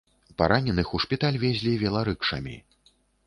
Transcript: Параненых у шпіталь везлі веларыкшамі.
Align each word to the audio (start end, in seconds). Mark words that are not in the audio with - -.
Параненых 0.41 0.87
у 0.99 1.01
шпіталь 1.03 1.37
везлі 1.45 1.73
веларыкшамі. 1.83 2.57